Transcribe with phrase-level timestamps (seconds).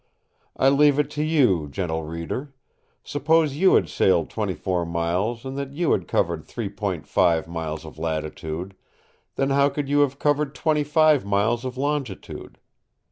[0.57, 2.55] I leave it to you, gentle reader.
[3.03, 8.75] Suppose you had sailed 24 miles and that you had covered 3.5 miles of latitude,
[9.35, 12.57] then how could you have covered 25 miles of longitude?